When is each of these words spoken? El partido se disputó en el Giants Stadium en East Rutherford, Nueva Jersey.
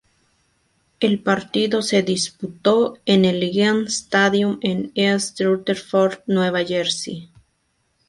El 0.99 1.19
partido 1.21 1.83
se 1.83 2.01
disputó 2.01 2.97
en 3.05 3.23
el 3.23 3.47
Giants 3.51 3.93
Stadium 3.99 4.57
en 4.61 4.91
East 4.95 5.39
Rutherford, 5.41 6.21
Nueva 6.25 6.65
Jersey. 6.65 7.29